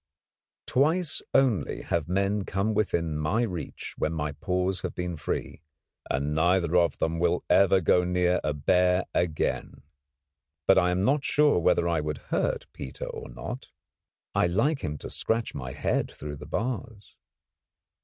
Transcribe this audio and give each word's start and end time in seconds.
Twice 0.65 1.21
only 1.31 1.83
have 1.83 2.07
men 2.09 2.43
come 2.43 2.73
within 2.73 3.19
my 3.19 3.43
reach 3.43 3.93
when 3.99 4.13
my 4.13 4.31
paws 4.31 4.81
have 4.81 4.95
been 4.95 5.15
free, 5.15 5.61
and 6.09 6.33
neither 6.33 6.75
of 6.75 6.97
them 6.97 7.19
will 7.19 7.45
ever 7.51 7.81
go 7.81 8.01
too 8.03 8.07
near 8.09 8.39
a 8.43 8.51
bear 8.51 9.05
again. 9.13 9.83
But 10.65 10.79
I 10.79 10.89
am 10.89 11.05
not 11.05 11.23
sure 11.23 11.59
whether 11.59 11.87
I 11.87 12.01
would 12.01 12.17
hurt 12.33 12.65
Peter 12.73 13.05
or 13.05 13.29
not. 13.29 13.67
I 14.33 14.47
like 14.47 14.79
him 14.81 14.97
to 14.97 15.09
scratch 15.11 15.53
my 15.53 15.71
head 15.71 16.09
through 16.09 16.37
the 16.37 16.47
bars. 16.47 17.15